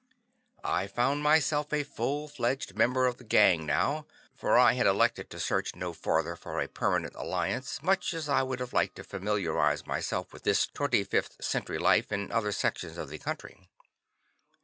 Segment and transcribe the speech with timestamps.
[0.65, 5.29] I found myself a full fledged member of the Gang now, for I had elected
[5.29, 9.03] to search no farther for a permanent alliance, much as I would have liked to
[9.03, 13.69] familiarize myself with this 25th Century life in other sections of the country.